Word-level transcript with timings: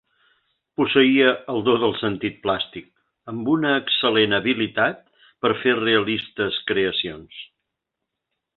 Posseïa 0.79 1.33
el 1.55 1.59
do 1.67 1.75
del 1.83 1.93
sentit 1.99 2.39
plàstic, 2.47 2.87
amb 3.33 3.53
una 3.57 3.75
excel·lent 3.83 4.33
habilitat 4.39 5.05
per 5.45 5.53
fer 5.61 5.77
realistes 5.83 6.59
creacions. 6.73 7.41